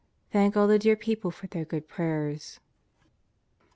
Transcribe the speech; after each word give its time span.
Thank 0.31 0.57
all 0.57 0.65
the 0.65 0.79
dear 0.79 0.95
people 0.95 1.29
for 1.29 1.45
their 1.45 1.63
good 1.63 1.87
prayers. 1.87 2.59